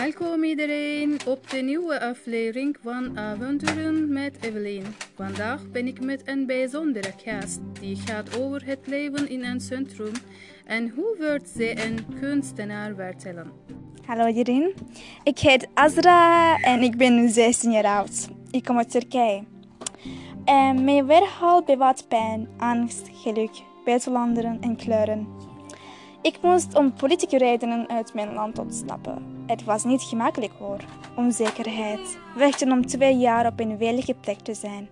Welkom 0.00 0.44
iedereen 0.44 1.18
op 1.26 1.50
de 1.50 1.56
nieuwe 1.56 2.00
aflevering 2.00 2.76
van 2.82 3.18
Avonturen 3.18 4.12
met 4.12 4.36
Evelien. 4.40 4.84
Vandaag 5.14 5.70
ben 5.70 5.86
ik 5.86 6.00
met 6.00 6.22
een 6.24 6.46
bijzondere 6.46 7.12
gast 7.24 7.60
die 7.80 7.96
gaat 7.96 8.38
over 8.40 8.66
het 8.66 8.86
leven 8.86 9.28
in 9.28 9.44
een 9.44 9.60
centrum 9.60 10.12
en 10.64 10.88
hoe 10.88 11.16
wordt 11.18 11.48
ze 11.48 11.84
een 11.84 12.18
kunstenaar 12.20 12.94
vertellen. 12.94 13.52
Hallo 14.06 14.26
iedereen, 14.26 14.74
ik 15.22 15.38
heet 15.38 15.68
Azra 15.74 16.56
en 16.56 16.82
ik 16.82 16.96
ben 16.96 17.14
nu 17.14 17.28
16 17.28 17.70
jaar 17.70 17.98
oud. 17.98 18.28
Ik 18.50 18.64
kom 18.64 18.76
uit 18.76 18.90
Turkije. 18.90 19.42
Mijn 20.82 21.06
verhaal 21.06 21.62
bevat 21.62 22.08
pijn, 22.08 22.48
angst, 22.56 23.08
geluk, 23.12 23.62
buitenlanderen 23.84 24.58
en 24.60 24.76
kleuren. 24.76 25.26
Ik 26.22 26.38
moest 26.42 26.74
om 26.74 26.92
politieke 26.92 27.38
redenen 27.38 27.88
uit 27.88 28.14
mijn 28.14 28.32
land 28.32 28.58
ontsnappen. 28.58 29.39
Het 29.50 29.64
was 29.64 29.84
niet 29.84 30.02
gemakkelijk 30.02 30.52
hoor. 30.58 30.84
Onzekerheid. 31.16 32.18
Wachten 32.36 32.72
om 32.72 32.86
twee 32.86 33.16
jaar 33.16 33.46
op 33.46 33.60
een 33.60 33.78
veilige 33.78 34.14
plek 34.14 34.38
te 34.38 34.54
zijn. 34.54 34.88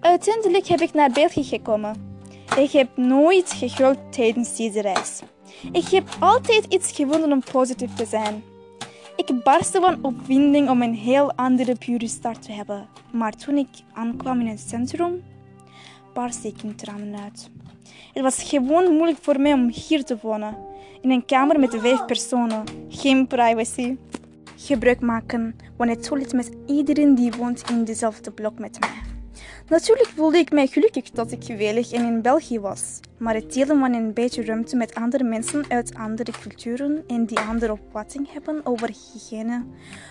Uiteindelijk 0.00 0.66
heb 0.66 0.80
ik 0.80 0.92
naar 0.92 1.10
België 1.10 1.44
gekomen. 1.44 2.16
Ik 2.58 2.70
heb 2.70 2.96
nooit 2.96 3.52
geguld 3.52 3.98
tijdens 4.10 4.56
deze 4.56 4.80
reis. 4.80 5.22
Ik 5.72 5.88
heb 5.88 6.16
altijd 6.20 6.64
iets 6.68 6.92
gevonden 6.92 7.32
om 7.32 7.42
positief 7.52 7.94
te 7.94 8.06
zijn. 8.06 8.42
Ik 9.16 9.42
barstte 9.42 9.80
van 9.80 9.98
opwinding 10.02 10.68
om 10.68 10.82
een 10.82 10.94
heel 10.94 11.32
andere 11.32 11.74
pure 11.74 12.08
start 12.08 12.42
te 12.42 12.52
hebben. 12.52 12.88
Maar 13.12 13.32
toen 13.32 13.56
ik 13.56 13.68
aankwam 13.92 14.40
in 14.40 14.46
het 14.46 14.64
centrum, 14.68 15.24
barstte 16.14 16.48
ik 16.48 16.62
in 16.62 16.76
tranen 16.76 17.20
uit. 17.20 17.50
Het 18.12 18.22
was 18.22 18.42
gewoon 18.42 18.92
moeilijk 18.94 19.18
voor 19.20 19.40
mij 19.40 19.52
om 19.52 19.68
hier 19.68 20.04
te 20.04 20.18
wonen. 20.22 20.56
In 21.04 21.10
een 21.10 21.24
kamer 21.24 21.60
met 21.60 21.74
vijf 21.78 22.04
personen. 22.04 22.64
Geen 22.88 23.26
privacy. 23.26 23.96
Gebruik 24.56 25.00
maken 25.00 25.56
van 25.76 25.88
het 25.88 26.02
toilet 26.02 26.32
met 26.32 26.50
iedereen 26.66 27.14
die 27.14 27.32
woont 27.32 27.70
in 27.70 27.84
dezelfde 27.84 28.30
blok 28.30 28.58
met 28.58 28.80
mij. 28.80 29.02
Natuurlijk 29.68 30.08
voelde 30.08 30.38
ik 30.38 30.52
mij 30.52 30.66
gelukkig 30.66 31.10
dat 31.10 31.32
ik 31.32 31.42
veilig 31.44 31.92
en 31.92 32.04
in 32.04 32.22
België 32.22 32.60
was. 32.60 33.00
Maar 33.18 33.34
het 33.34 33.52
delen 33.52 33.78
van 33.78 33.92
een 33.94 34.12
beetje 34.12 34.44
ruimte 34.44 34.76
met 34.76 34.94
andere 34.94 35.24
mensen 35.24 35.64
uit 35.68 35.94
andere 35.94 36.32
culturen 36.40 37.04
en 37.06 37.26
die 37.26 37.38
andere 37.38 37.72
opvatting 37.72 38.32
hebben 38.32 38.60
over 38.66 38.88
hygiëne, 38.88 39.64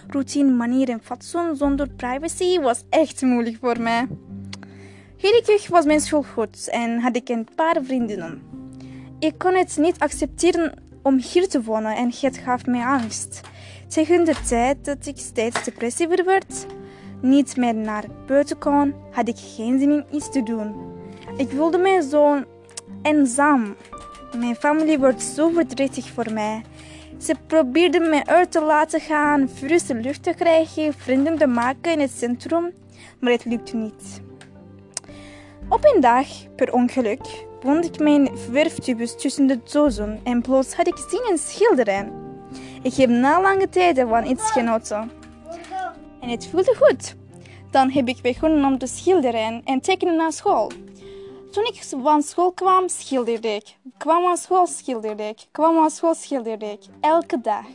routine, 0.08 0.52
manier 0.52 0.90
en 0.90 1.04
fatsoen 1.04 1.56
zonder 1.56 1.90
privacy 1.90 2.60
was 2.60 2.84
echt 2.90 3.22
moeilijk 3.22 3.58
voor 3.62 3.82
mij. 3.82 4.08
Gelukkig 5.18 5.68
was 5.68 5.86
mijn 5.86 6.02
school 6.02 6.24
goed 6.24 6.70
en 6.70 7.00
had 7.00 7.16
ik 7.16 7.30
een 7.30 7.48
paar 7.56 7.78
vriendinnen. 7.84 8.42
Ik 9.20 9.38
kon 9.38 9.56
het 9.56 9.78
niet 9.78 10.00
accepteren 10.00 10.74
om 11.04 11.18
hier 11.18 11.48
te 11.48 11.64
wonen 11.64 11.96
en 11.96 12.12
het 12.22 12.38
gaf 12.38 12.66
mij 12.66 12.86
angst. 12.86 13.42
Tegen 13.88 14.26
de 14.26 14.36
tijd 14.48 14.86
dat 14.86 15.06
ik 15.06 15.18
steeds 15.18 15.64
depressiever 15.64 16.26
werd, 16.26 16.66
niet 17.22 17.58
meer 17.58 17.76
naar 17.76 18.04
buiten 18.28 18.58
kon, 18.58 18.94
had 19.12 19.28
ik 19.28 19.38
geen 19.38 19.80
zin 19.80 19.92
in 19.92 20.06
iets 20.12 20.32
te 20.32 20.44
doen. 20.44 20.76
Ik 21.38 21.50
voelde 21.50 21.78
mij 21.78 22.02
zo 22.02 22.44
eenzaam. 23.02 23.76
Mijn 24.38 24.56
familie 24.56 25.00
wordt 25.00 25.22
zo 25.22 25.50
verdrietig 25.50 26.10
voor 26.10 26.34
mij. 26.34 26.62
Ze 27.18 27.36
probeerden 27.48 28.10
me 28.10 28.26
uit 28.26 28.52
te 28.52 28.62
laten 28.62 29.00
gaan, 29.00 29.50
frisse 29.50 29.96
lucht 29.96 30.24
te 30.24 30.34
krijgen, 30.34 30.94
vrienden 30.94 31.38
te 31.38 31.48
maken 31.48 31.92
in 31.92 32.00
het 32.00 32.12
centrum, 32.12 32.72
maar 33.20 33.32
het 33.32 33.46
lukte 33.46 33.76
niet. 33.76 34.22
Op 35.70 35.94
een 35.94 36.02
dag, 36.02 36.28
per 36.56 36.74
ongeluk, 36.74 37.46
vond 37.64 37.86
ik 37.86 38.00
mijn 38.00 38.38
verftubus 38.38 39.16
tussen 39.16 39.48
de 39.48 39.60
dozen 39.72 40.20
en 40.24 40.42
plots 40.42 40.74
had 40.74 40.88
ik 40.88 40.98
zin 41.10 41.30
in 41.30 41.38
schilderen. 41.38 42.12
Ik 42.82 42.94
heb 42.94 43.10
na 43.10 43.42
lange 43.42 43.70
tijd 43.70 44.00
van 44.10 44.26
iets 44.26 44.52
genoten. 44.52 45.12
En 46.20 46.30
het 46.30 46.48
voelde 46.48 46.76
goed. 46.76 47.16
Dan 47.72 47.92
heb 47.92 48.08
ik 48.08 48.22
begonnen 48.22 48.66
om 48.66 48.78
te 48.78 48.88
schilderen 48.88 49.62
en 49.64 49.82
tekenen 49.82 50.16
na 50.16 50.32
school. 50.32 50.72
Toen 51.52 51.64
ik 51.64 51.84
van 52.02 52.22
school 52.22 52.52
kwam, 52.52 52.90
schilderde 52.90 53.48
ik. 53.48 53.76
Kwam 53.98 54.24
van 54.24 54.38
school, 54.38 54.68
schilderde 54.68 55.24
ik. 55.24 55.48
Kwam 55.52 55.76
van 55.76 55.90
school, 55.90 56.16
schilderde 56.16 56.66
ik. 56.66 56.82
Elke 57.00 57.42
dag. 57.42 57.66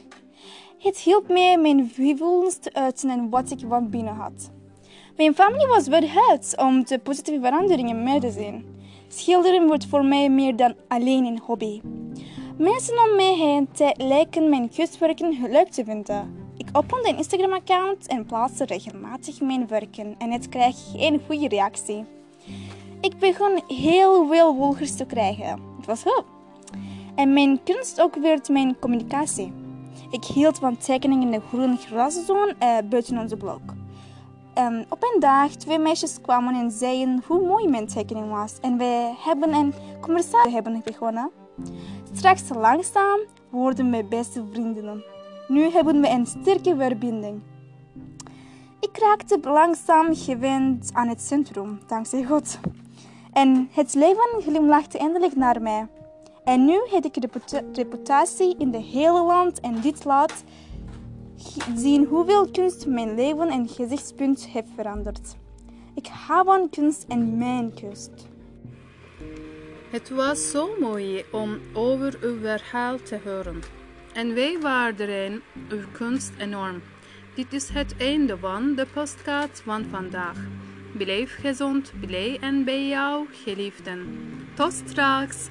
Het 0.78 0.98
hielp 0.98 1.28
mij 1.28 1.58
mijn 1.58 1.92
gevoelens 1.94 2.58
te 2.58 2.72
uiten 2.72 3.10
en 3.10 3.28
wat 3.30 3.50
ik 3.50 3.60
van 3.68 3.90
binnen 3.90 4.14
had. 4.14 4.50
Mijn 5.16 5.34
familie 5.34 5.66
was 5.66 5.84
verheugd 5.84 6.56
om 6.56 6.84
de 6.84 6.98
positieve 6.98 7.40
veranderingen 7.40 8.02
mee 8.02 8.20
te 8.20 8.30
zien. 8.30 8.76
Schilderen 9.08 9.66
wordt 9.66 9.86
voor 9.86 10.04
mij 10.04 10.30
meer 10.30 10.56
dan 10.56 10.74
alleen 10.88 11.24
een 11.24 11.40
hobby. 11.42 11.80
Mensen 12.58 12.98
om 13.08 13.16
mij 13.16 13.34
heen 13.34 13.68
lijken 13.96 14.48
mijn 14.48 14.70
kunstwerken 14.74 15.50
leuk 15.50 15.68
te 15.68 15.84
vinden. 15.84 16.46
Ik 16.56 16.68
opende 16.72 17.08
een 17.08 17.16
Instagram-account 17.16 18.06
en 18.06 18.26
plaatste 18.26 18.64
regelmatig 18.64 19.40
mijn 19.40 19.66
werken 19.66 20.14
en 20.18 20.30
het 20.30 20.48
kreeg 20.48 20.76
een 20.96 21.20
goede 21.26 21.48
reactie. 21.48 22.04
Ik 23.00 23.18
begon 23.18 23.62
heel 23.66 24.28
veel 24.28 24.54
volgers 24.56 24.96
te 24.96 25.04
krijgen. 25.04 25.60
Het 25.76 25.86
was. 25.86 26.02
En 27.14 27.32
mijn 27.32 27.62
kunst 27.64 28.00
ook 28.00 28.14
werd 28.14 28.48
mijn 28.48 28.78
communicatie. 28.78 29.52
Ik 30.10 30.24
hield 30.24 30.58
van 30.58 30.76
tekeningen 30.76 31.32
in 31.32 31.38
de 31.38 31.46
groene 31.48 31.76
graszone 31.76 32.54
uh, 32.62 32.76
buiten 32.88 33.18
onze 33.18 33.36
blok. 33.36 33.77
Um, 34.58 34.84
op 34.88 35.02
een 35.02 35.20
dag 35.20 35.50
twee 35.50 35.78
meisjes 35.78 36.20
kwamen 36.20 36.54
en 36.54 36.70
zeiden 36.70 37.22
hoe 37.26 37.46
mooi 37.46 37.68
mijn 37.68 37.86
tekening 37.86 38.30
was. 38.30 38.58
En 38.60 38.78
wij 38.78 39.14
hebben 39.18 39.54
een 39.54 39.74
conversatie 40.00 40.52
hebben 40.52 40.82
begonnen. 40.84 41.30
Straks 42.12 42.42
langzaam 42.48 43.20
worden 43.50 43.90
we 43.90 44.04
beste 44.04 44.44
vriendinnen. 44.52 45.04
Nu 45.48 45.70
hebben 45.70 46.00
we 46.00 46.08
een 46.08 46.26
sterke 46.26 46.76
verbinding. 46.76 47.42
Ik 48.80 48.98
raakte 48.98 49.38
langzaam 49.42 50.14
gewend 50.14 50.90
aan 50.92 51.08
het 51.08 51.22
centrum, 51.22 51.80
dankzij 51.86 52.24
God. 52.24 52.58
En 53.32 53.68
het 53.72 53.94
leven 53.94 54.42
glimlachte 54.42 54.98
eindelijk 54.98 55.36
naar 55.36 55.62
mij. 55.62 55.86
En 56.44 56.64
nu 56.64 56.80
heb 56.90 57.04
ik 57.04 57.20
de 57.20 57.62
reputatie 57.72 58.54
in 58.58 58.70
de 58.70 58.82
hele 58.82 59.22
land 59.22 59.60
en 59.60 59.80
dit 59.80 60.04
laat 60.04 60.44
zien 61.76 62.04
hoeveel 62.04 62.50
kunst 62.50 62.86
mijn 62.86 63.14
leven 63.14 63.48
en 63.48 63.68
gezichtspunt 63.68 64.46
heeft 64.46 64.68
veranderd. 64.76 65.36
Ik 65.94 66.06
hou 66.06 66.44
van 66.44 66.70
kunst 66.70 67.04
en 67.08 67.38
mijn 67.38 67.74
kunst. 67.74 68.28
Het 69.90 70.10
was 70.10 70.50
zo 70.50 70.68
mooi 70.80 71.24
om 71.32 71.58
over 71.72 72.18
uw 72.22 72.38
verhaal 72.40 73.02
te 73.02 73.18
horen. 73.24 73.62
En 74.12 74.34
wij 74.34 74.58
waarderen 74.60 75.42
uw 75.68 75.84
kunst 75.92 76.32
enorm. 76.38 76.82
Dit 77.34 77.52
is 77.52 77.68
het 77.68 77.94
einde 77.98 78.38
van 78.38 78.74
de 78.74 78.86
podcast 78.92 79.60
van 79.60 79.84
vandaag. 79.90 80.36
Blijf 80.96 81.36
gezond, 81.40 81.92
blij 82.00 82.38
en 82.40 82.64
bij 82.64 82.88
jou, 82.88 83.26
geliefden. 83.30 84.06
Tot 84.54 84.72
straks! 84.72 85.48